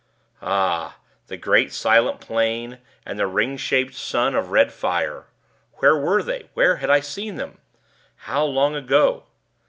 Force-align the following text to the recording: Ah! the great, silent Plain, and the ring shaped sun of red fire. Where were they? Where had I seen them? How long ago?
Ah! 0.41 0.97
the 1.27 1.37
great, 1.37 1.71
silent 1.71 2.19
Plain, 2.19 2.79
and 3.05 3.19
the 3.19 3.27
ring 3.27 3.55
shaped 3.55 3.93
sun 3.93 4.33
of 4.33 4.49
red 4.49 4.73
fire. 4.73 5.27
Where 5.73 5.95
were 5.95 6.23
they? 6.23 6.49
Where 6.55 6.77
had 6.77 6.89
I 6.89 7.01
seen 7.01 7.35
them? 7.35 7.59
How 8.15 8.43
long 8.43 8.75
ago? 8.75 9.25